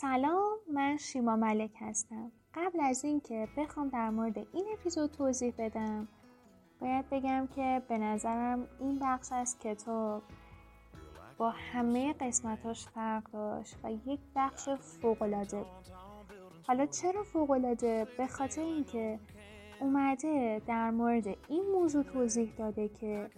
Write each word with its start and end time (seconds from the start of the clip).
سلام 0.00 0.58
من 0.72 0.96
شیما 0.96 1.36
ملک 1.36 1.70
هستم. 1.80 2.32
قبل 2.54 2.80
از 2.80 3.04
اینکه 3.04 3.48
بخوام 3.56 3.88
در 3.88 4.10
مورد 4.10 4.38
این 4.38 4.66
اپیزود 4.72 5.10
توضیح 5.10 5.54
بدم 5.58 6.08
باید 6.80 7.10
بگم 7.10 7.48
که 7.56 7.82
به 7.88 7.98
نظرم 7.98 8.68
این 8.80 8.98
بخش 9.02 9.32
از 9.32 9.58
کتاب 9.58 10.22
با 11.38 11.50
همه 11.50 12.12
قسمتاش 12.12 12.86
فرق 12.88 13.30
داشت 13.30 13.76
و 13.84 13.92
یک 13.92 14.20
بخش 14.36 14.68
فوقالعاده. 14.68 15.64
حالا 16.66 16.86
چرا 16.86 17.22
فوقالعاده؟ 17.22 18.06
به 18.18 18.26
خاطر 18.26 18.62
اینکه 18.62 19.18
اومده 19.80 20.62
در 20.66 20.90
مورد 20.90 21.26
این 21.48 21.64
موضوع 21.72 22.02
توضیح 22.02 22.52
داده 22.58 22.88
که 22.88 23.30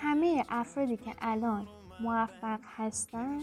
همه 0.00 0.44
افرادی 0.48 0.96
که 0.96 1.14
الان 1.20 1.68
موفق 2.00 2.60
هستن 2.62 3.40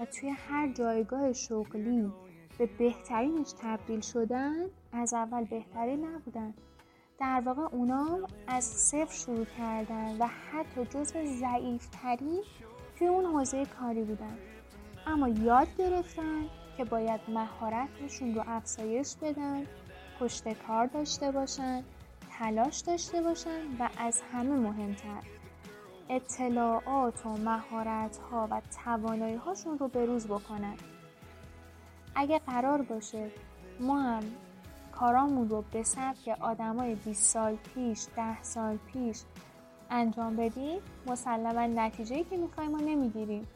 و 0.00 0.04
توی 0.04 0.28
هر 0.28 0.72
جایگاه 0.72 1.32
شغلی 1.32 2.12
به 2.58 2.66
بهترینش 2.66 3.52
تبدیل 3.62 4.00
شدن 4.00 4.66
از 4.92 5.14
اول 5.14 5.44
بهترین 5.44 6.04
نبودن. 6.04 6.54
در 7.18 7.42
واقع 7.44 7.62
اونا 7.62 8.18
از 8.46 8.64
صفر 8.64 9.14
شروع 9.14 9.44
کردن 9.44 10.16
و 10.18 10.26
حتی 10.26 10.84
جزو 10.84 11.24
ضعیفترین 11.24 12.42
توی 12.98 13.06
اون 13.06 13.24
حوزه 13.24 13.66
کاری 13.66 14.02
بودن. 14.02 14.38
اما 15.06 15.28
یاد 15.28 15.68
گرفتن 15.78 16.44
که 16.76 16.84
باید 16.84 17.20
مهارتشون 17.28 18.34
رو 18.34 18.42
افزایش 18.46 19.16
بدن 19.22 19.66
پشت 20.20 20.52
کار 20.66 20.86
داشته 20.86 21.30
باشن 21.30 21.84
تلاش 22.30 22.80
داشته 22.80 23.22
باشن 23.22 23.60
و 23.78 23.88
از 23.98 24.22
همه 24.32 24.56
مهمتر 24.56 25.39
اطلاعات 26.10 27.26
و 27.26 27.28
مهارت 27.28 28.16
ها 28.16 28.48
و 28.50 28.62
توانایی 28.84 29.36
هاشون 29.36 29.78
رو 29.78 29.88
بروز 29.88 30.26
بکنن. 30.26 30.74
اگه 32.14 32.38
قرار 32.38 32.82
باشه 32.82 33.30
ما 33.80 34.00
هم 34.00 34.22
کارامون 34.92 35.48
رو 35.48 35.64
به 35.72 35.82
سبک 35.82 36.28
آدمای 36.40 36.94
20 36.94 37.22
سال 37.32 37.56
پیش 37.74 38.06
10 38.16 38.42
سال 38.42 38.76
پیش 38.76 39.22
انجام 39.90 40.36
بدیم 40.36 40.80
مسلما 41.06 41.66
نتیجه 41.66 42.24
که 42.24 42.36
می‌خوایم 42.36 42.70
ما 42.70 42.78
نمی‌گیریم. 42.78 43.48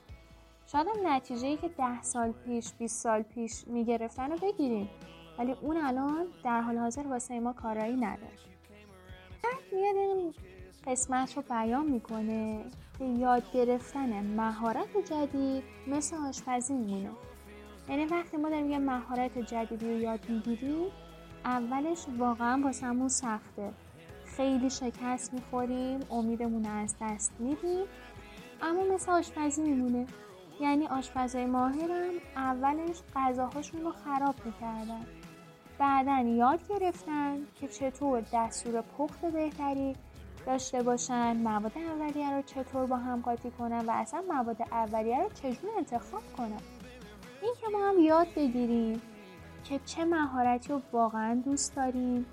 شاید 0.67 0.87
هم 0.87 1.07
نتیجه 1.13 1.57
که 1.57 1.69
10 1.69 2.03
سال 2.03 2.33
پیش 2.33 2.73
20 2.79 3.03
سال 3.03 3.23
پیش 3.23 3.67
می‌گرفتن 3.67 4.31
رو 4.31 4.39
بگیریم. 4.39 4.89
ولی 5.39 5.53
اون 5.53 5.77
الان 5.77 6.27
در 6.45 6.61
حال 6.61 6.79
حاضر 6.79 7.07
واسه 7.07 7.41
ما 7.41 7.53
کارایی 7.53 7.97
نداره. 7.97 8.33
میاد 9.73 9.97
این 9.97 10.35
قسمت 10.87 11.37
رو 11.37 11.43
بیان 11.43 11.87
می‌کنه. 11.87 12.65
که 12.99 13.05
یاد 13.05 13.43
گرفتن 13.55 14.25
مهارت 14.37 14.97
جدید 15.11 15.65
مثل 15.87 16.17
آشپزی 16.17 16.75
میمونه. 16.75 17.11
یعنی 17.89 18.05
وقتی 18.05 18.37
ما 18.37 18.49
داریم 18.49 18.71
یه 18.71 18.79
مهارت 18.79 19.39
جدیدی 19.39 19.87
رو 19.87 20.01
یاد 20.01 20.21
می‌گیریم 20.29 20.87
اولش 21.45 22.07
واقعا 22.19 22.61
واسمون 22.65 23.09
سخته. 23.09 23.73
خیلی 24.27 24.71
شکست 24.71 25.35
می‌خوریم 25.35 26.01
امیدمون 26.11 26.67
از 26.67 26.95
دست 27.01 27.33
میدیم 27.39 27.85
اما 28.63 28.95
مثل 28.95 29.13
آشپزی 29.13 29.63
میمونه. 29.63 30.07
یعنی 30.61 30.87
آشپزای 30.87 31.47
ماهرم 31.47 32.13
اولش 32.37 32.97
غذاهاشون 33.17 33.81
رو 33.81 33.93
خراب 33.93 34.35
می‌کردن. 34.45 35.07
بعدا 35.79 36.29
یاد 36.29 36.61
گرفتن 36.69 37.37
که 37.61 37.69
چطور 37.69 38.23
دستور 38.33 38.83
پخت 38.99 39.25
بهتری 39.25 39.97
داشته 40.47 40.83
باشن 40.83 41.37
مواد 41.37 41.73
اولیه 41.77 42.31
رو 42.31 42.43
چطور 42.43 42.87
با 42.87 42.97
هم 42.97 43.21
قاطی 43.21 43.51
کنن 43.51 43.87
و 43.87 43.91
اصلا 43.91 44.23
مواد 44.29 44.63
اولیه 44.63 45.19
رو 45.23 45.29
چجور 45.35 45.71
انتخاب 45.77 46.23
کنن؟ 46.37 46.61
این 47.43 47.55
که 47.61 47.67
ما 47.73 47.89
هم 47.89 47.99
یاد 47.99 48.27
بگیریم 48.37 49.03
که 49.65 49.81
چه 49.87 50.05
مهارتی 50.05 50.69
رو 50.69 50.81
واقعا 50.93 51.35
دوست 51.35 51.77
داریم 51.77 52.27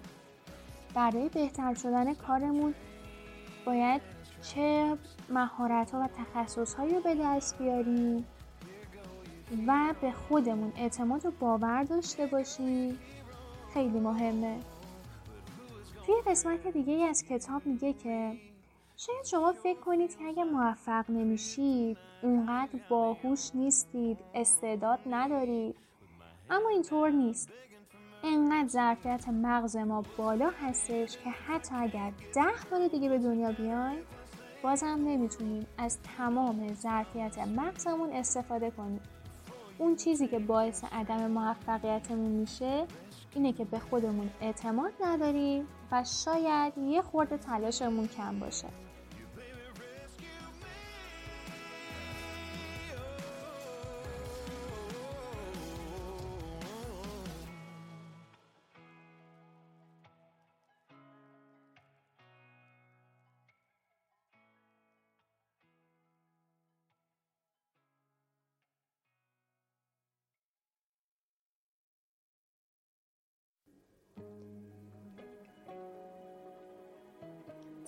برای 0.93 1.29
بهتر 1.29 1.73
شدن 1.73 2.13
کارمون 2.13 2.73
باید 3.66 4.01
چه 4.41 4.97
مهارت 5.29 5.91
ها 5.91 6.00
و 6.00 6.07
تخصص 6.07 6.73
هایی 6.73 6.94
رو 6.94 7.01
به 7.01 7.16
دست 7.16 7.57
بیاریم 7.57 8.25
و 9.67 9.94
به 10.01 10.11
خودمون 10.11 10.73
اعتماد 10.75 11.25
و 11.25 11.31
باور 11.31 11.83
داشته 11.83 12.25
باشیم. 12.25 13.00
خیلی 13.73 14.00
مهمه. 14.00 14.59
توی 16.06 16.16
قسمت 16.28 16.67
دیگه 16.67 16.94
از 16.94 17.25
کتاب 17.25 17.66
میگه 17.66 17.94
که 17.94 18.38
شاید 18.97 19.25
شما 19.25 19.53
فکر 19.53 19.79
کنید 19.79 20.17
که 20.17 20.23
اگه 20.25 20.44
موفق 20.44 21.09
نمیشید 21.09 21.97
اونقدر 22.22 22.79
باهوش 22.89 23.56
نیستید 23.56 24.17
استعداد 24.34 25.00
ندارید. 25.06 25.75
اما 26.50 26.69
اینطور 26.69 27.09
نیست. 27.09 27.50
انقدر 28.23 28.67
ظرفیت 28.67 29.29
مغز 29.29 29.75
ما 29.75 30.03
بالا 30.17 30.50
هستش 30.50 31.17
که 31.17 31.29
حتی 31.29 31.75
اگر 31.75 32.12
ده 32.33 32.69
بار 32.72 32.88
دیگه 32.88 33.09
به 33.09 33.18
دنیا 33.18 33.51
بیایم 33.51 34.01
بازم 34.63 34.88
نمی‌تونیم 34.88 35.66
از 35.78 35.97
تمام 36.18 36.73
ظرفیت 36.73 37.38
مغزمون 37.38 38.09
استفاده 38.09 38.72
کنیم. 38.72 39.01
اون 39.78 39.95
چیزی 39.95 40.28
که 40.28 40.39
باعث 40.39 40.83
عدم 40.91 41.31
موفقیتمون 41.31 42.31
میشه 42.31 42.85
اینه 43.36 43.53
که 43.53 43.66
به 43.66 43.80
خودمون 43.80 44.30
اعتماد 44.42 44.92
نداریم 45.02 45.68
و 45.92 46.03
شاید 46.03 46.78
یه 46.78 47.02
خورده 47.02 47.38
تلاشمون 47.38 48.08
کم 48.08 48.40
باشه. 48.40 48.68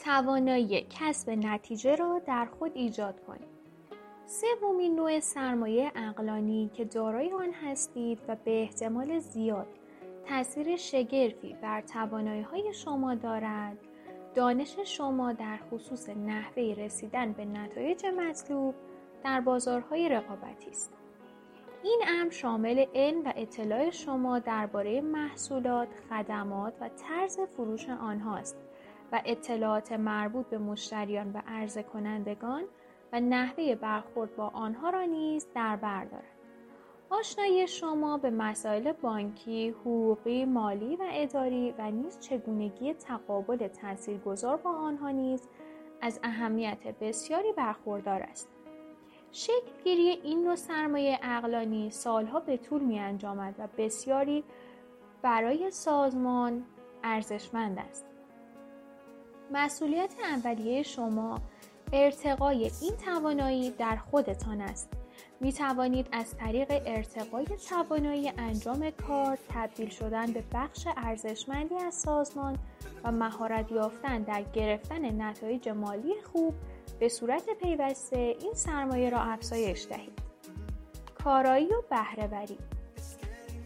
توانایی 0.03 0.88
کسب 0.90 1.30
نتیجه 1.30 1.96
را 1.96 2.22
در 2.25 2.46
خود 2.46 2.72
ایجاد 2.75 3.24
کنید. 3.28 3.53
سومین 4.25 4.96
نوع 4.96 5.19
سرمایه 5.19 5.91
اقلانی 5.96 6.72
که 6.74 6.86
دارای 6.86 7.31
آن 7.31 7.52
هستید 7.53 8.19
و 8.28 8.36
به 8.46 8.62
احتمال 8.62 9.19
زیاد 9.19 9.68
تاثیر 10.30 10.75
شگرفی 10.75 11.56
بر 11.62 11.81
توانایی 11.81 12.42
های 12.42 12.74
شما 12.74 13.16
دارد. 13.16 13.78
دانش 14.36 14.80
شما 14.80 15.34
در 15.34 15.58
خصوص 15.72 16.09
نحوه 16.09 16.75
رسیدن 16.78 17.31
به 17.31 17.46
نتایج 17.46 18.06
مطلوب 18.06 18.75
در 19.24 19.42
بازارهای 19.42 20.09
رقابتی 20.09 20.69
است. 20.69 20.94
این 21.84 22.02
امر 22.08 22.31
شامل 22.31 22.86
علم 22.96 23.25
و 23.25 23.34
اطلاع 23.36 23.90
شما 23.90 24.40
درباره 24.40 25.02
محصولات 25.02 25.88
خدمات 26.09 26.74
و 26.81 26.90
طرز 26.90 27.40
فروش 27.40 27.90
آنهاست 27.90 28.58
و 29.13 29.22
اطلاعات 29.25 29.91
مربوط 29.91 30.46
به 30.46 30.57
مشتریان 30.57 31.31
و 31.34 31.41
عرضه 31.47 31.84
کنندگان 31.84 32.63
و 33.13 33.19
نحوه 33.19 33.75
برخورد 33.75 34.35
با 34.35 34.47
آنها 34.47 34.90
را 34.90 35.01
نیز 35.01 35.47
در 35.56 35.75
بر 35.75 36.06
دارد. 36.06 36.34
آشنایی 37.09 37.68
شما 37.68 38.18
به 38.18 38.29
مسائل 38.29 38.91
بانکی، 38.91 39.69
حقوقی، 39.69 40.46
مالی 40.46 40.96
و 40.96 41.03
اداری 41.12 41.75
و 41.78 41.91
نیز 41.91 42.19
چگونگی 42.19 42.94
تقابل 42.94 43.68
تاثیرگذار 43.68 44.57
با 44.57 44.72
آنها 44.72 45.09
نیز 45.09 45.50
از 46.01 46.19
اهمیت 46.24 46.88
بسیاری 47.01 47.53
برخوردار 47.53 48.22
است. 48.22 48.50
شکلگیری 49.31 50.09
این 50.09 50.44
نوع 50.44 50.56
سرمایه 50.56 51.19
اقلانی 51.24 51.90
سالها 51.90 52.40
به 52.40 52.57
طول 52.57 52.81
می 52.81 53.00
انجامد 53.00 53.56
و 53.59 53.68
بسیاری 53.77 54.44
برای 55.21 55.71
سازمان 55.71 56.65
ارزشمند 57.04 57.80
است. 57.80 58.12
مسئولیت 59.53 60.13
اولیه 60.23 60.83
شما 60.83 61.41
ارتقای 61.94 62.71
این 62.81 62.97
توانایی 63.05 63.71
در 63.71 63.95
خودتان 63.95 64.61
است. 64.61 64.89
می 65.41 65.53
توانید 65.53 66.07
از 66.11 66.38
طریق 66.38 66.67
ارتقای 66.85 67.45
توانایی 67.69 68.31
انجام 68.38 68.89
کار 68.89 69.38
تبدیل 69.50 69.89
شدن 69.89 70.31
به 70.31 70.44
بخش 70.53 70.88
ارزشمندی 70.97 71.75
از 71.75 71.95
سازمان 71.95 72.57
و 73.03 73.11
مهارت 73.11 73.71
یافتن 73.71 74.21
در 74.21 74.44
گرفتن 74.44 75.21
نتایج 75.21 75.69
مالی 75.69 76.13
خوب 76.23 76.53
به 77.00 77.09
صورت 77.09 77.50
پیوسته 77.61 78.35
این 78.41 78.53
سرمایه 78.53 79.09
را 79.09 79.19
افزایش 79.19 79.88
دهید. 79.89 80.19
کارایی 81.23 81.67
و 81.67 81.81
بهرهوری 81.89 82.57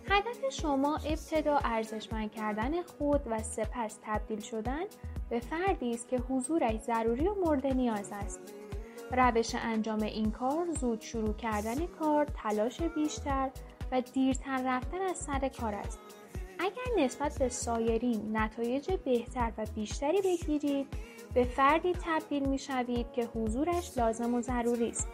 هدف 0.09 0.49
شما 0.49 0.95
ابتدا 0.95 1.57
ارزشمند 1.57 2.31
کردن 2.31 2.81
خود 2.81 3.21
و 3.25 3.43
سپس 3.43 3.99
تبدیل 4.03 4.39
شدن 4.39 4.83
به 5.29 5.39
فردی 5.39 5.91
است 5.91 6.07
که 6.07 6.17
حضورش 6.17 6.79
ضروری 6.79 7.27
و 7.27 7.35
مورد 7.45 7.67
نیاز 7.67 8.09
است. 8.11 8.39
روش 9.11 9.55
انجام 9.55 10.01
این 10.01 10.31
کار 10.31 10.71
زود 10.71 11.01
شروع 11.01 11.33
کردن 11.33 11.85
کار 11.85 12.25
تلاش 12.25 12.81
بیشتر 12.81 13.49
و 13.91 14.01
دیرتر 14.01 14.61
رفتن 14.65 15.01
از 15.01 15.17
سر 15.17 15.49
کار 15.59 15.75
است. 15.75 15.99
اگر 16.59 17.03
نسبت 17.03 17.39
به 17.39 17.49
سایرین 17.49 18.37
نتایج 18.37 18.91
بهتر 19.05 19.51
و 19.57 19.65
بیشتری 19.75 20.21
بگیرید 20.21 20.87
به 21.33 21.43
فردی 21.43 21.93
تبدیل 21.93 22.45
می 22.45 22.57
شوید 22.57 23.11
که 23.11 23.25
حضورش 23.35 23.97
لازم 23.97 24.33
و 24.33 24.41
ضروری 24.41 24.89
است. 24.89 25.07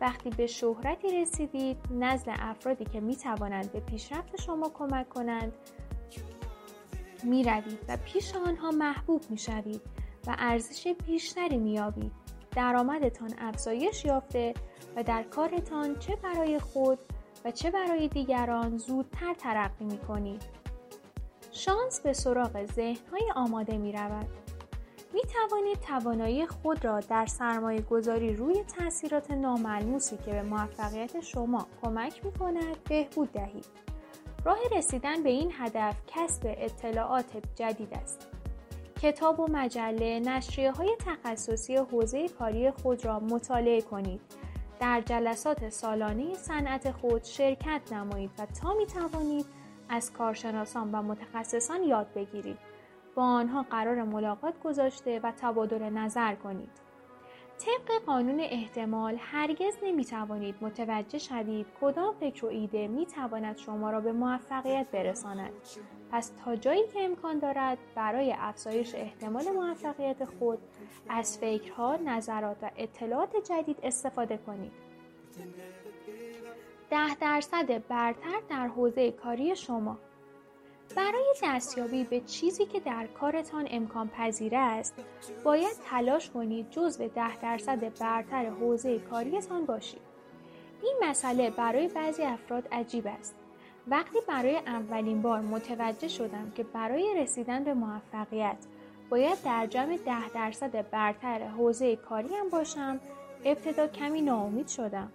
وقتی 0.00 0.30
به 0.30 0.46
شهرتی 0.46 1.20
رسیدید 1.20 1.76
نزد 1.90 2.28
افرادی 2.28 2.84
که 2.84 3.00
می 3.00 3.16
توانند 3.16 3.72
به 3.72 3.80
پیشرفت 3.80 4.40
شما 4.40 4.68
کمک 4.68 5.08
کنند 5.08 5.52
می 7.24 7.44
روید 7.44 7.78
و 7.88 7.96
پیش 7.96 8.34
آنها 8.34 8.70
محبوب 8.70 9.22
می 9.30 9.38
شوید 9.38 9.80
و 10.26 10.36
ارزش 10.38 10.94
بیشتری 11.06 11.56
می 11.56 11.72
یابید. 11.72 12.12
درآمدتان 12.50 13.34
افزایش 13.38 14.04
یافته 14.04 14.54
و 14.96 15.02
در 15.02 15.22
کارتان 15.22 15.98
چه 15.98 16.16
برای 16.16 16.58
خود 16.58 16.98
و 17.44 17.50
چه 17.50 17.70
برای 17.70 18.08
دیگران 18.08 18.78
زودتر 18.78 19.34
ترقی 19.34 19.84
می 19.84 19.98
کنید. 19.98 20.42
شانس 21.52 22.00
به 22.00 22.12
سراغ 22.12 22.64
ذهنهای 22.64 23.32
آماده 23.34 23.78
می 23.78 23.92
رود. 23.92 24.47
می 25.14 25.20
توانید 25.20 25.80
توانایی 25.80 26.46
خود 26.46 26.84
را 26.84 27.00
در 27.00 27.26
سرمایه 27.26 27.80
گذاری 27.80 28.36
روی 28.36 28.64
تاثیرات 28.64 29.30
ناملموسی 29.30 30.16
که 30.16 30.30
به 30.30 30.42
موفقیت 30.42 31.20
شما 31.20 31.66
کمک 31.82 32.24
می 32.24 32.32
کند 32.32 32.84
بهبود 32.88 33.32
دهید. 33.32 33.66
راه 34.44 34.58
رسیدن 34.76 35.22
به 35.22 35.28
این 35.28 35.52
هدف 35.58 35.96
کسب 36.06 36.42
اطلاعات 36.44 37.36
جدید 37.56 37.94
است. 37.94 38.28
کتاب 39.02 39.40
و 39.40 39.46
مجله 39.50 40.20
نشریه 40.20 40.72
های 40.72 40.96
تخصصی 40.98 41.76
حوزه 41.76 42.28
کاری 42.28 42.70
خود 42.70 43.04
را 43.04 43.20
مطالعه 43.20 43.80
کنید. 43.80 44.20
در 44.80 45.00
جلسات 45.00 45.68
سالانه 45.68 46.34
صنعت 46.34 46.90
خود 46.90 47.24
شرکت 47.24 47.92
نمایید 47.92 48.30
و 48.38 48.46
تا 48.46 48.74
می 48.74 48.86
توانید 48.86 49.46
از 49.88 50.12
کارشناسان 50.12 50.90
و 50.92 51.02
متخصصان 51.02 51.82
یاد 51.82 52.12
بگیرید. 52.14 52.67
آنها 53.22 53.62
قرار 53.62 54.02
ملاقات 54.02 54.62
گذاشته 54.62 55.20
و 55.20 55.32
تبادل 55.40 55.82
نظر 55.82 56.34
کنید. 56.34 56.88
طبق 57.58 58.02
قانون 58.06 58.40
احتمال 58.40 59.16
هرگز 59.18 59.74
نمی 59.82 60.04
توانید 60.04 60.54
متوجه 60.60 61.18
شوید 61.18 61.66
کدام 61.80 62.14
فکر 62.14 62.46
و 62.46 62.48
ایده 62.48 62.88
می 62.88 63.06
تواند 63.06 63.56
شما 63.56 63.90
را 63.90 64.00
به 64.00 64.12
موفقیت 64.12 64.86
برساند. 64.92 65.52
پس 66.12 66.32
تا 66.44 66.56
جایی 66.56 66.86
که 66.86 67.04
امکان 67.04 67.38
دارد 67.38 67.78
برای 67.94 68.34
افزایش 68.38 68.94
احتمال 68.94 69.44
موفقیت 69.50 70.24
خود 70.24 70.58
از 71.08 71.38
فکرها، 71.38 71.96
نظرات 71.96 72.56
و 72.62 72.70
اطلاعات 72.76 73.36
جدید 73.36 73.78
استفاده 73.82 74.36
کنید. 74.36 74.72
ده 76.90 77.14
درصد 77.14 77.88
برتر 77.88 78.40
در 78.48 78.66
حوزه 78.66 79.12
کاری 79.12 79.56
شما 79.56 79.98
برای 80.96 81.34
دستیابی 81.42 82.04
به 82.04 82.20
چیزی 82.20 82.66
که 82.66 82.80
در 82.80 83.06
کارتان 83.06 83.66
امکان 83.70 84.08
پذیر 84.08 84.56
است 84.56 84.94
باید 85.44 85.76
تلاش 85.90 86.30
کنید 86.30 86.70
جزو 86.70 87.08
ده 87.08 87.40
درصد 87.40 87.98
برتر 87.98 88.46
حوزه 88.50 88.98
کاریتان 88.98 89.64
باشید. 89.64 90.00
این 90.82 90.96
مسئله 91.02 91.50
برای 91.50 91.88
بعضی 91.88 92.22
افراد 92.22 92.68
عجیب 92.72 93.06
است. 93.06 93.34
وقتی 93.88 94.18
برای 94.28 94.56
اولین 94.56 95.22
بار 95.22 95.40
متوجه 95.40 96.08
شدم 96.08 96.52
که 96.54 96.62
برای 96.62 97.14
رسیدن 97.22 97.64
به 97.64 97.74
موفقیت 97.74 98.56
باید 99.10 99.42
در 99.44 99.66
جمع 99.66 99.96
ده 99.96 100.28
درصد 100.34 100.90
برتر 100.90 101.46
حوزه 101.46 101.96
کاریم 101.96 102.48
باشم 102.52 103.00
ابتدا 103.44 103.86
کمی 103.86 104.20
ناامید 104.20 104.68
شدم. 104.68 105.12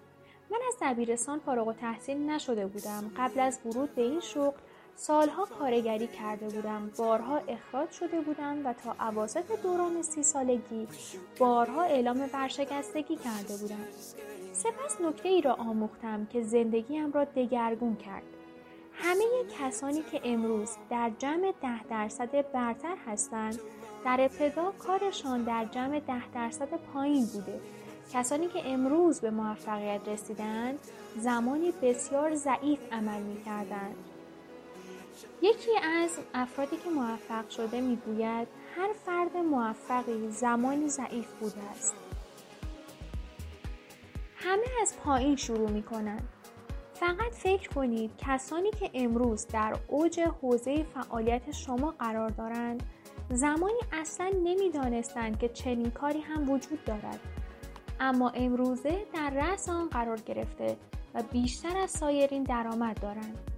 من 0.51 0.59
از 0.67 0.77
دبیرستان 0.81 1.39
فارغ 1.39 1.67
و 1.67 1.73
نشده 2.09 2.67
بودم. 2.67 3.11
قبل 3.17 3.39
از 3.39 3.59
ورود 3.65 3.95
به 3.95 4.01
این 4.01 4.19
شغل 4.19 4.57
سالها 4.95 5.45
کارگری 5.45 6.07
کرده 6.07 6.47
بودم 6.49 6.91
بارها 6.97 7.37
اخراج 7.37 7.91
شده 7.91 8.21
بودم 8.21 8.65
و 8.65 8.73
تا 8.73 8.95
عواسط 8.99 9.61
دوران 9.63 10.01
سی 10.01 10.23
سالگی 10.23 10.87
بارها 11.39 11.83
اعلام 11.83 12.27
برشکستگی 12.33 13.15
کرده 13.15 13.57
بودم. 13.57 13.85
سپس 14.53 15.01
نکته 15.01 15.29
ای 15.29 15.41
را 15.41 15.53
آموختم 15.53 16.25
که 16.25 16.43
زندگیم 16.43 17.11
را 17.11 17.23
دگرگون 17.23 17.95
کرد. 17.95 18.23
همه 18.93 19.25
کسانی 19.59 20.03
که 20.11 20.21
امروز 20.23 20.69
در 20.89 21.11
جمع 21.19 21.53
ده 21.61 21.83
درصد 21.83 22.51
برتر 22.51 22.95
هستند 23.07 23.59
در 24.05 24.17
ابتدا 24.21 24.71
کارشان 24.71 25.43
در 25.43 25.65
جمع 25.65 25.99
ده 25.99 26.29
درصد 26.33 26.69
پایین 26.93 27.25
بوده. 27.25 27.59
کسانی 28.13 28.47
که 28.47 28.71
امروز 28.71 29.21
به 29.21 29.31
موفقیت 29.31 30.07
رسیدند 30.07 30.79
زمانی 31.17 31.73
بسیار 31.81 32.35
ضعیف 32.35 32.79
عمل 32.91 33.21
می 33.21 33.43
کردند. 33.43 33.95
یکی 35.41 35.71
از 35.83 36.19
افرادی 36.33 36.77
که 36.77 36.89
موفق 36.89 37.49
شده 37.49 37.81
می‌گوید 37.81 38.47
هر 38.75 38.93
فرد 39.05 39.37
موفقی 39.37 40.29
زمانی 40.29 40.89
ضعیف 40.89 41.33
بوده 41.33 41.61
است. 41.71 41.95
همه 44.35 44.65
از 44.81 44.97
پایین 45.03 45.35
شروع 45.35 45.69
می 45.69 45.83
کنند. 45.83 46.29
فقط 46.93 47.33
فکر 47.33 47.69
کنید 47.69 48.11
کسانی 48.17 48.71
که 48.71 48.89
امروز 48.93 49.47
در 49.47 49.75
اوج 49.87 50.19
حوزه 50.19 50.83
فعالیت 50.83 51.51
شما 51.51 51.91
قرار 51.99 52.29
دارند 52.29 52.83
زمانی 53.29 53.79
اصلا 53.91 54.31
نمی‌دانستند 54.43 55.39
که 55.39 55.49
چنین 55.49 55.91
کاری 55.91 56.19
هم 56.19 56.49
وجود 56.49 56.83
دارد. 56.83 57.19
اما 57.99 58.29
امروزه 58.29 59.05
در 59.13 59.29
رأس 59.29 59.69
آن 59.69 59.89
قرار 59.89 60.19
گرفته 60.19 60.77
و 61.13 61.23
بیشتر 61.31 61.77
از 61.77 61.91
سایرین 61.91 62.43
درآمد 62.43 62.99
دارند. 63.01 63.52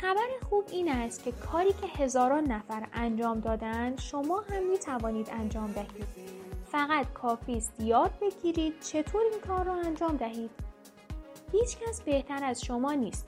خبر 0.00 0.28
خوب 0.48 0.64
این 0.70 0.92
است 0.92 1.24
که 1.24 1.32
کاری 1.32 1.72
که 1.72 1.86
هزاران 1.86 2.44
نفر 2.44 2.88
انجام 2.92 3.40
دادند 3.40 4.00
شما 4.00 4.40
هم 4.40 4.70
می 4.70 4.78
توانید 4.78 5.30
انجام 5.32 5.72
دهید. 5.72 6.06
فقط 6.64 7.12
کافی 7.12 7.52
است 7.56 7.80
یاد 7.80 8.10
بگیرید 8.20 8.80
چطور 8.80 9.22
این 9.32 9.40
کار 9.48 9.64
را 9.64 9.74
انجام 9.74 10.16
دهید. 10.16 10.50
هیچ 11.52 11.78
کس 11.78 12.02
بهتر 12.02 12.44
از 12.44 12.64
شما 12.64 12.92
نیست. 12.92 13.26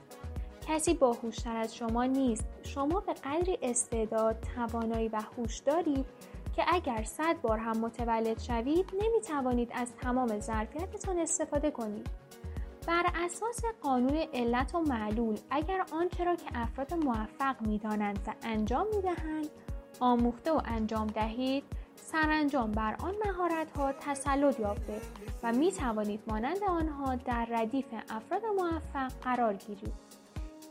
کسی 0.69 0.95
باهوشتر 0.95 1.57
از 1.57 1.77
شما 1.77 2.05
نیست. 2.05 2.45
شما 2.63 3.01
به 3.01 3.13
قدری 3.13 3.59
استعداد 3.63 4.37
توانایی 4.57 5.09
و 5.09 5.21
هوش 5.37 5.59
دارید 5.59 6.07
که 6.57 6.65
اگر 6.69 7.03
صد 7.05 7.41
بار 7.43 7.59
هم 7.59 7.79
متولد 7.79 8.41
شوید 8.41 8.91
نمی 8.95 9.21
توانید 9.29 9.71
از 9.75 9.93
تمام 10.03 10.41
ظرفیتتان 10.41 11.19
استفاده 11.19 11.71
کنید. 11.71 12.11
بر 12.89 13.07
اساس 13.15 13.63
قانون 13.83 14.17
علت 14.35 14.75
و 14.75 14.81
معلول 14.81 15.37
اگر 15.51 15.85
آنچه 15.93 16.25
را 16.25 16.37
که 16.37 16.47
افراد 16.55 16.95
موفق 16.95 17.57
می‌دانند 17.61 18.19
و 18.27 18.33
انجام 18.43 18.87
می‌دهند 18.97 19.49
آموخته 20.01 20.53
و 20.53 20.61
انجام 20.65 21.07
دهید 21.07 21.65
سرانجام 21.97 22.71
بر 22.71 22.97
آن 23.01 23.15
مهارت 23.25 23.71
ها 23.77 23.93
تسلط 23.93 24.61
یافته 24.61 25.01
و 25.43 25.53
می 25.53 25.73
توانید 25.73 26.21
مانند 26.27 26.65
آنها 26.69 27.15
در 27.15 27.47
ردیف 27.51 27.87
افراد 28.11 28.43
موفق 28.45 29.13
قرار 29.23 29.55
گیرید. 29.55 29.95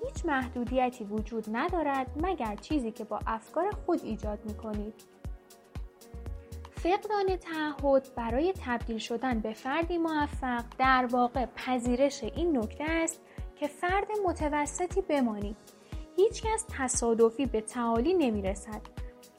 هیچ 0.06 0.26
محدودیتی 0.26 1.04
وجود 1.04 1.46
ندارد 1.52 2.08
مگر 2.24 2.56
چیزی 2.56 2.92
که 2.92 3.04
با 3.04 3.20
افکار 3.28 3.72
خود 3.86 4.04
ایجاد 4.04 4.40
می 4.46 4.54
کنید. 4.54 4.94
فقدان 6.78 7.36
تعهد 7.36 8.08
برای 8.16 8.54
تبدیل 8.66 8.98
شدن 8.98 9.40
به 9.40 9.54
فردی 9.54 9.98
موفق 9.98 10.64
در 10.78 11.08
واقع 11.12 11.46
پذیرش 11.46 12.24
این 12.24 12.58
نکته 12.58 12.84
است 12.84 13.22
که 13.56 13.68
فرد 13.68 14.08
متوسطی 14.26 15.02
بمانید 15.02 15.56
هیچکس 16.16 16.66
تصادفی 16.78 17.46
به 17.46 17.62
تعالی 17.62 18.14
نمی 18.14 18.42
رسد. 18.42 18.82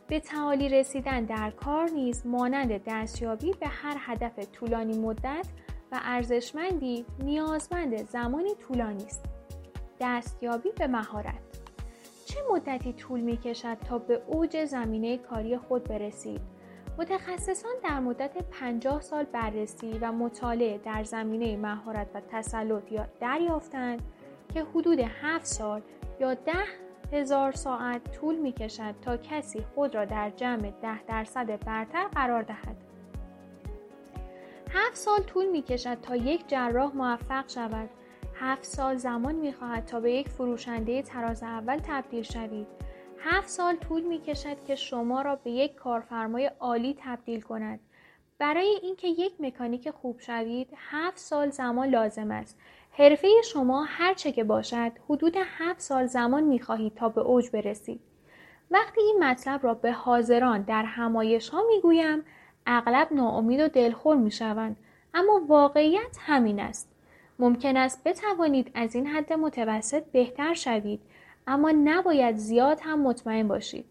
به 0.09 0.21
تعالی 0.21 0.68
رسیدن 0.68 1.25
در 1.25 1.50
کار 1.50 1.90
نیز 1.90 2.26
مانند 2.26 2.83
دستیابی 2.87 3.52
به 3.61 3.66
هر 3.66 3.97
هدف 4.00 4.38
طولانی 4.52 4.99
مدت 4.99 5.47
و 5.92 6.00
ارزشمندی 6.02 7.04
نیازمند 7.18 8.07
زمانی 8.09 8.54
طولانی 8.54 9.04
است. 9.04 9.25
دستیابی 10.00 10.68
به 10.78 10.87
مهارت 10.87 11.42
چه 12.26 12.38
مدتی 12.52 12.92
طول 12.92 13.21
می 13.21 13.37
کشد 13.37 13.78
تا 13.88 13.99
به 13.99 14.23
اوج 14.26 14.64
زمینه 14.64 15.18
کاری 15.18 15.59
خود 15.59 15.85
برسید؟ 15.85 16.57
متخصصان 16.98 17.72
در 17.84 18.00
مدت 18.00 18.38
50 18.50 19.00
سال 19.00 19.24
بررسی 19.24 19.98
و 20.00 20.12
مطالعه 20.12 20.78
در 20.78 21.04
زمینه 21.04 21.56
مهارت 21.56 22.08
و 22.14 22.20
تسلط 22.20 22.92
یا 22.92 23.08
دریافتند 23.20 24.02
که 24.54 24.64
حدود 24.64 24.98
7 25.00 25.44
سال 25.44 25.82
یا 26.20 26.34
10 26.34 26.52
هزار 27.12 27.52
ساعت 27.52 28.12
طول 28.12 28.36
می 28.36 28.52
کشد 28.52 28.94
تا 29.02 29.16
کسی 29.16 29.64
خود 29.74 29.94
را 29.94 30.04
در 30.04 30.30
جمع 30.30 30.70
10 30.82 31.02
درصد 31.02 31.64
برتر 31.64 32.08
قرار 32.08 32.42
دهد. 32.42 32.76
7 34.70 34.94
سال 34.94 35.22
طول 35.22 35.46
می 35.46 35.62
کشد 35.62 36.00
تا 36.00 36.16
یک 36.16 36.48
جراح 36.48 36.96
موفق 36.96 37.48
شود. 37.48 37.88
7 38.34 38.64
سال 38.64 38.96
زمان 38.96 39.34
می 39.34 39.52
خواهد 39.52 39.84
تا 39.84 40.00
به 40.00 40.12
یک 40.12 40.28
فروشنده 40.28 41.02
تراز 41.02 41.42
اول 41.42 41.78
تبدیل 41.78 42.22
شوید. 42.22 42.66
هفت 43.30 43.49
سال 43.49 43.76
طول 43.76 44.02
می 44.02 44.20
کشد 44.20 44.64
که 44.66 44.75
شما 44.75 45.23
را 45.23 45.37
به 45.37 45.50
یک 45.50 45.75
کارفرمای 45.75 46.50
عالی 46.61 46.97
تبدیل 47.00 47.40
کند. 47.40 47.80
برای 48.38 48.78
اینکه 48.82 49.08
یک 49.08 49.32
مکانیک 49.40 49.90
خوب 49.90 50.20
شوید 50.20 50.68
هفت 50.76 51.18
سال 51.18 51.50
زمان 51.50 51.88
لازم 51.88 52.30
است. 52.30 52.58
حرفه 52.92 53.28
شما 53.44 53.85
هر 53.85 54.14
چه 54.14 54.32
که 54.32 54.44
باشد 54.44 54.92
حدود 55.08 55.37
هفت 55.37 55.80
سال 55.80 56.06
زمان 56.06 56.44
می 56.44 56.61
خواهید 56.61 56.94
تا 56.94 57.08
به 57.08 57.20
اوج 57.20 57.50
برسید. 57.50 58.00
وقتی 58.70 59.00
این 59.00 59.25
مطلب 59.25 59.64
را 59.64 59.75
به 59.75 59.92
حاضران 59.92 60.62
در 60.62 60.82
همایش 60.82 61.49
ها 61.49 61.62
می 61.68 61.80
گویم 61.80 62.25
اغلب 62.66 63.12
ناامید 63.12 63.61
و 63.61 63.68
دلخور 63.68 64.16
می 64.16 64.30
شوند 64.30 64.76
اما 65.14 65.40
واقعیت 65.49 66.16
همین 66.20 66.61
است. 66.61 66.92
ممکن 67.38 67.76
است 67.76 68.04
بتوانید 68.04 68.70
از 68.75 68.94
این 68.94 69.06
حد 69.06 69.32
متوسط 69.32 70.04
بهتر 70.04 70.54
شوید 70.54 71.00
اما 71.48 71.70
نباید 71.70 72.36
زیاد 72.36 72.80
هم 72.82 73.02
مطمئن 73.02 73.48
باشید. 73.48 73.84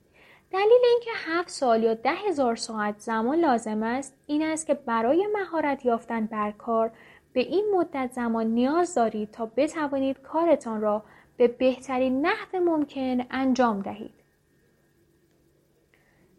دلیل 0.51 0.81
اینکه 0.89 1.11
هفت 1.15 1.49
سال 1.49 1.83
یا 1.83 1.93
ده 1.93 2.11
هزار 2.11 2.55
ساعت 2.55 2.99
زمان 2.99 3.39
لازم 3.39 3.83
است 3.83 4.15
این 4.27 4.43
است 4.43 4.67
که 4.67 4.73
برای 4.73 5.27
مهارت 5.33 5.85
یافتن 5.85 6.25
بر 6.25 6.51
کار 6.51 6.91
به 7.33 7.39
این 7.39 7.65
مدت 7.75 8.11
زمان 8.11 8.45
نیاز 8.45 8.95
دارید 8.95 9.31
تا 9.31 9.51
بتوانید 9.55 10.21
کارتان 10.21 10.81
را 10.81 11.03
به 11.37 11.47
بهترین 11.47 12.25
نحو 12.25 12.59
ممکن 12.59 13.25
انجام 13.31 13.81
دهید. 13.81 14.13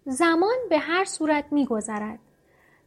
زمان 0.05 0.57
به 0.71 0.79
هر 0.79 1.05
صورت 1.05 1.45
میگذرد. 1.51 2.19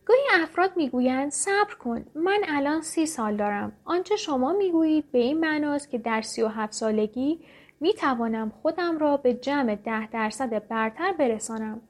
گاهی 0.05 0.43
افراد 0.43 0.77
می‌گویند 0.77 1.31
صبر 1.31 1.73
کن 1.79 2.05
من 2.15 2.41
الان 2.47 2.81
سی 2.81 3.05
سال 3.05 3.35
دارم 3.35 3.71
آنچه 3.85 4.15
شما 4.15 4.53
می‌گویید 4.53 5.11
به 5.11 5.19
این 5.19 5.39
معناست 5.39 5.89
که 5.89 5.97
در 5.97 6.21
سی 6.21 6.41
و 6.41 6.47
هفت 6.47 6.73
سالگی 6.73 7.39
می 7.81 7.93
توانم 7.93 8.51
خودم 8.61 8.97
را 8.97 9.17
به 9.17 9.33
جمع 9.33 9.75
ده 9.75 10.07
درصد 10.07 10.67
برتر 10.67 11.13
برسانم. 11.13 11.81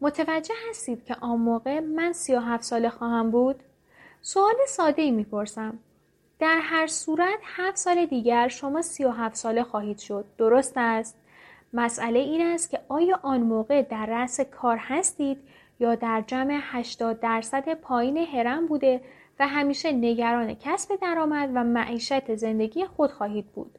متوجه 0.00 0.54
هستید 0.70 1.04
که 1.04 1.16
آن 1.20 1.38
موقع 1.38 1.80
من 1.80 2.12
سی 2.12 2.34
و 2.34 2.40
هفت 2.40 2.64
ساله 2.64 2.88
خواهم 2.88 3.30
بود؟ 3.30 3.62
سوال 4.20 4.54
ساده 4.68 5.02
ای 5.02 5.10
می 5.10 5.24
پرسم. 5.24 5.78
در 6.38 6.58
هر 6.62 6.86
صورت 6.86 7.38
هفت 7.42 7.76
سال 7.76 8.06
دیگر 8.06 8.48
شما 8.48 8.82
سی 8.82 9.04
و 9.04 9.10
هفت 9.10 9.36
ساله 9.36 9.62
خواهید 9.62 9.98
شد. 9.98 10.24
درست 10.38 10.72
است؟ 10.76 11.16
مسئله 11.72 12.18
این 12.18 12.42
است 12.42 12.70
که 12.70 12.80
آیا 12.88 13.20
آن 13.22 13.40
موقع 13.40 13.82
در 13.82 14.06
رأس 14.06 14.40
کار 14.40 14.76
هستید 14.80 15.38
یا 15.80 15.94
در 15.94 16.24
جمع 16.26 16.58
80 16.62 17.20
درصد 17.20 17.74
پایین 17.74 18.18
هرم 18.18 18.66
بوده 18.66 19.00
و 19.40 19.48
همیشه 19.48 19.92
نگران 19.92 20.54
کسب 20.54 20.96
درآمد 21.00 21.50
و 21.54 21.64
معیشت 21.64 22.34
زندگی 22.34 22.86
خود 22.86 23.10
خواهید 23.10 23.46
بود. 23.46 23.78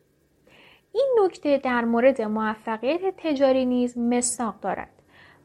این 0.94 1.10
نکته 1.24 1.58
در 1.58 1.86
مورد 1.86 2.22
موفقیت 2.22 3.02
تجاری 3.18 3.66
نیز 3.66 3.98
مصداق 3.98 4.60
دارد. 4.62 4.90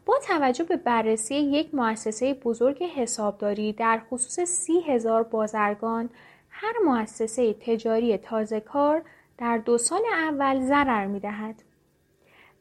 با 0.06 0.18
توجه 0.26 0.64
به 0.64 0.76
بررسی 0.76 1.34
یک 1.34 1.74
مؤسسه 1.74 2.34
بزرگ 2.34 2.82
حسابداری 2.82 3.72
در 3.72 4.00
خصوص 4.10 4.40
سی 4.40 4.80
هزار 4.80 5.22
بازرگان 5.22 6.10
هر 6.50 6.72
مؤسسه 6.84 7.54
تجاری 7.54 8.18
تازه 8.18 8.60
کار 8.60 9.02
در 9.38 9.58
دو 9.58 9.78
سال 9.78 10.00
اول 10.12 10.60
ضرر 10.60 11.06
می 11.06 11.20
دهد. 11.20 11.62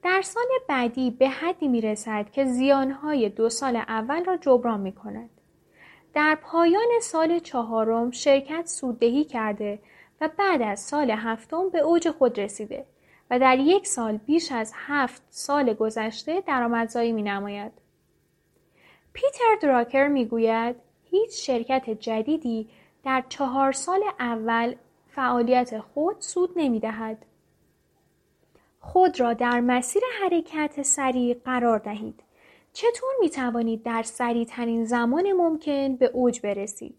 در 0.03 0.21
سال 0.21 0.47
بعدی 0.69 1.11
به 1.11 1.29
حدی 1.29 1.67
می 1.67 1.81
رسد 1.81 2.29
که 2.31 2.45
زیانهای 2.45 3.29
دو 3.29 3.49
سال 3.49 3.75
اول 3.75 4.25
را 4.25 4.37
جبران 4.37 4.79
می 4.79 4.91
کند. 4.91 5.29
در 6.13 6.37
پایان 6.41 6.99
سال 7.01 7.39
چهارم 7.39 8.11
شرکت 8.11 8.65
سوددهی 8.65 9.23
کرده 9.23 9.79
و 10.21 10.29
بعد 10.37 10.61
از 10.61 10.79
سال 10.79 11.11
هفتم 11.11 11.69
به 11.69 11.79
اوج 11.79 12.09
خود 12.09 12.39
رسیده 12.39 12.85
و 13.31 13.39
در 13.39 13.59
یک 13.59 13.87
سال 13.87 14.17
بیش 14.17 14.51
از 14.51 14.73
هفت 14.75 15.21
سال 15.29 15.73
گذشته 15.73 16.41
درآمدزایی 16.41 17.11
می 17.11 17.21
نماید. 17.23 17.71
پیتر 19.13 19.55
دراکر 19.61 20.07
می 20.07 20.25
گوید 20.25 20.75
هیچ 21.03 21.31
شرکت 21.31 21.89
جدیدی 21.89 22.69
در 23.03 23.23
چهار 23.29 23.71
سال 23.71 24.03
اول 24.19 24.75
فعالیت 25.07 25.79
خود 25.79 26.15
سود 26.19 26.49
نمی 26.55 26.79
دهد. 26.79 27.25
خود 28.79 29.19
را 29.19 29.33
در 29.33 29.59
مسیر 29.59 30.01
حرکت 30.21 30.81
سریع 30.81 31.37
قرار 31.45 31.79
دهید. 31.79 32.23
چطور 32.73 33.13
می 33.19 33.29
توانید 33.29 33.83
در 33.83 34.03
سریع 34.03 34.45
ترین 34.45 34.85
زمان 34.85 35.31
ممکن 35.31 35.95
به 35.95 36.05
اوج 36.05 36.41
برسید؟ 36.41 36.97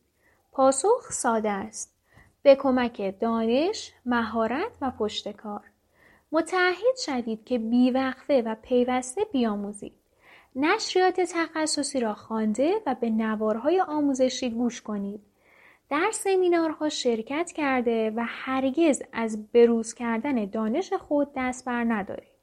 پاسخ 0.52 1.12
ساده 1.12 1.50
است. 1.50 1.97
به 2.42 2.54
کمک 2.54 3.20
دانش، 3.20 3.92
مهارت 4.06 4.72
و 4.80 4.90
پشتکار. 4.90 5.60
متعهد 6.32 6.96
شدید 6.96 7.44
که 7.44 7.58
بیوقفه 7.58 8.42
و 8.46 8.56
پیوسته 8.62 9.24
بیاموزید. 9.32 9.92
نشریات 10.56 11.20
تخصصی 11.20 12.00
را 12.00 12.14
خوانده 12.14 12.74
و 12.86 12.94
به 13.00 13.10
نوارهای 13.10 13.80
آموزشی 13.80 14.50
گوش 14.50 14.82
کنید. 14.82 15.20
در 15.90 16.10
سمینارها 16.12 16.88
شرکت 16.88 17.52
کرده 17.52 18.12
و 18.16 18.24
هرگز 18.26 19.02
از 19.12 19.52
بروز 19.52 19.94
کردن 19.94 20.44
دانش 20.44 20.92
خود 20.92 21.28
دست 21.36 21.64
بر 21.64 21.84
ندارید. 21.84 22.38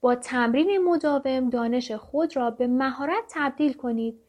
با 0.00 0.14
تمرین 0.14 0.78
مداوم 0.78 1.50
دانش 1.50 1.92
خود 1.92 2.36
را 2.36 2.50
به 2.50 2.66
مهارت 2.66 3.24
تبدیل 3.30 3.72
کنید. 3.72 4.20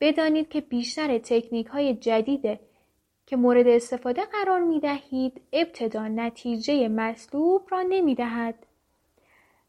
بدانید 0.00 0.48
که 0.48 0.60
بیشتر 0.60 1.18
تکنیک 1.18 1.66
های 1.66 1.94
جدید 1.94 2.60
که 3.28 3.36
مورد 3.36 3.66
استفاده 3.66 4.22
قرار 4.24 4.60
می 4.60 4.80
دهید 4.80 5.40
ابتدا 5.52 6.08
نتیجه 6.08 6.88
مطلوب 6.88 7.62
را 7.70 7.82
نمی 7.82 8.14
دهد. 8.14 8.54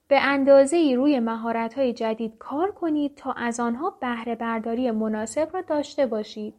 به 0.08 0.20
اندازه 0.22 0.94
روی 0.96 1.20
مهارت 1.20 1.74
های 1.74 1.94
جدید 1.94 2.38
کار 2.38 2.72
کنید 2.72 3.16
تا 3.16 3.32
از 3.32 3.60
آنها 3.60 3.90
بهره 3.90 4.36
برداری 4.36 4.92
مناسب 4.92 5.50
را 5.54 5.62
داشته 5.62 6.06
باشید. 6.06 6.54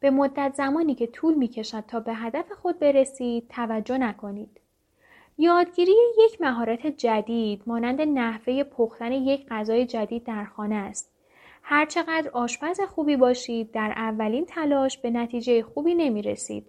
به 0.00 0.10
مدت 0.10 0.54
زمانی 0.54 0.94
که 0.94 1.06
طول 1.06 1.34
می 1.34 1.48
کشد 1.48 1.84
تا 1.88 2.00
به 2.00 2.14
هدف 2.14 2.52
خود 2.52 2.78
برسید 2.78 3.48
توجه 3.48 3.98
نکنید. 3.98 4.60
یادگیری 5.38 5.94
یک 6.24 6.40
مهارت 6.40 6.86
جدید 6.86 7.62
مانند 7.66 8.00
نحوه 8.00 8.64
پختن 8.64 9.12
یک 9.12 9.46
غذای 9.48 9.86
جدید 9.86 10.24
در 10.24 10.44
خانه 10.44 10.74
است. 10.74 11.13
هرچقدر 11.66 12.30
آشپز 12.32 12.80
خوبی 12.80 13.16
باشید 13.16 13.72
در 13.72 13.92
اولین 13.96 14.46
تلاش 14.46 14.98
به 14.98 15.10
نتیجه 15.10 15.62
خوبی 15.62 15.94
نمی 15.94 16.22
رسید. 16.22 16.66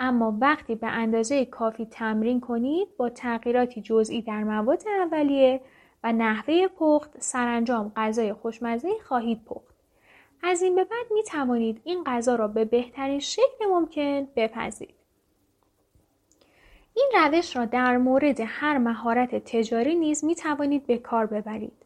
اما 0.00 0.38
وقتی 0.40 0.74
به 0.74 0.86
اندازه 0.86 1.44
کافی 1.44 1.86
تمرین 1.86 2.40
کنید 2.40 2.96
با 2.96 3.08
تغییراتی 3.10 3.80
جزئی 3.80 4.22
در 4.22 4.44
مواد 4.44 4.82
اولیه 5.00 5.60
و 6.04 6.12
نحوه 6.12 6.68
پخت 6.68 7.10
سرانجام 7.20 7.92
غذای 7.96 8.32
خوشمزه 8.32 8.90
خواهید 9.08 9.44
پخت. 9.44 9.74
از 10.42 10.62
این 10.62 10.74
به 10.74 10.84
بعد 10.84 11.06
می 11.10 11.22
توانید 11.22 11.80
این 11.84 12.04
غذا 12.04 12.34
را 12.34 12.48
به 12.48 12.64
بهترین 12.64 13.20
شکل 13.20 13.66
ممکن 13.70 14.28
بپزید. 14.36 14.94
این 16.94 17.10
روش 17.14 17.56
را 17.56 17.64
در 17.64 17.96
مورد 17.96 18.40
هر 18.46 18.78
مهارت 18.78 19.34
تجاری 19.34 19.94
نیز 19.94 20.24
می 20.24 20.34
توانید 20.34 20.86
به 20.86 20.98
کار 20.98 21.26
ببرید. 21.26 21.83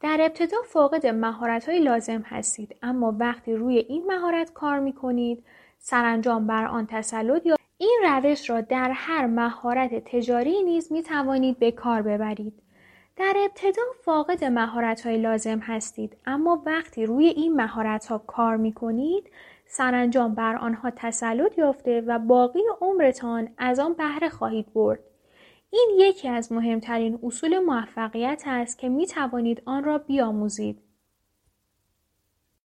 در 0.00 0.18
ابتدا 0.20 0.56
فاقد 0.64 1.06
مهارت 1.06 1.68
های 1.68 1.78
لازم 1.78 2.20
هستید 2.20 2.76
اما 2.82 3.16
وقتی 3.20 3.54
روی 3.54 3.78
این 3.78 4.06
مهارت 4.06 4.52
کار 4.52 4.78
می 4.78 4.92
کنید 4.92 5.44
سرانجام 5.78 6.46
بر 6.46 6.66
آن 6.66 6.86
تسلط 6.86 7.46
یا 7.46 7.56
این 7.78 8.00
روش 8.04 8.50
را 8.50 8.60
در 8.60 8.90
هر 8.90 9.26
مهارت 9.26 10.04
تجاری 10.04 10.62
نیز 10.62 10.92
می 10.92 11.02
توانید 11.02 11.58
به 11.58 11.70
کار 11.70 12.02
ببرید. 12.02 12.62
در 13.16 13.34
ابتدا 13.36 13.82
فاقد 14.04 14.44
مهارت 14.44 15.06
های 15.06 15.18
لازم 15.18 15.58
هستید 15.58 16.16
اما 16.26 16.62
وقتی 16.66 17.06
روی 17.06 17.26
این 17.26 17.56
مهارت 17.56 18.06
ها 18.06 18.18
کار 18.18 18.56
می 18.56 18.72
کنید 18.72 19.30
سرانجام 19.66 20.34
بر 20.34 20.56
آنها 20.56 20.90
تسلط 20.90 21.58
یافته 21.58 22.00
و 22.00 22.18
باقی 22.18 22.62
عمرتان 22.80 23.48
از 23.58 23.78
آن 23.78 23.94
بهره 23.94 24.28
خواهید 24.28 24.72
برد. 24.74 25.00
این 25.76 25.90
یکی 25.98 26.28
از 26.28 26.52
مهمترین 26.52 27.18
اصول 27.22 27.58
موفقیت 27.58 28.42
است 28.46 28.78
که 28.78 28.88
می 28.88 29.06
توانید 29.06 29.62
آن 29.66 29.84
را 29.84 29.98
بیاموزید. 29.98 30.78